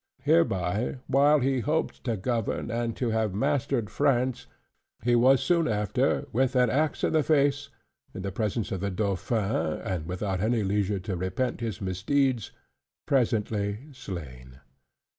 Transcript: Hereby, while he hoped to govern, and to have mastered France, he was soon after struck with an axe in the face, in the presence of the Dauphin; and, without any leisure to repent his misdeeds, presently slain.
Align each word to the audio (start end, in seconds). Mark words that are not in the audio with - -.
Hereby, 0.23 0.97
while 1.05 1.41
he 1.41 1.59
hoped 1.59 2.03
to 2.05 2.17
govern, 2.17 2.71
and 2.71 2.97
to 2.97 3.11
have 3.11 3.35
mastered 3.35 3.91
France, 3.91 4.47
he 5.03 5.13
was 5.15 5.43
soon 5.43 5.67
after 5.67 6.21
struck 6.21 6.33
with 6.33 6.55
an 6.55 6.71
axe 6.71 7.03
in 7.03 7.13
the 7.13 7.21
face, 7.21 7.69
in 8.11 8.23
the 8.23 8.31
presence 8.31 8.71
of 8.71 8.79
the 8.79 8.89
Dauphin; 8.89 9.79
and, 9.83 10.07
without 10.07 10.41
any 10.41 10.63
leisure 10.63 10.99
to 11.01 11.15
repent 11.15 11.61
his 11.61 11.81
misdeeds, 11.81 12.49
presently 13.05 13.89
slain. 13.91 14.59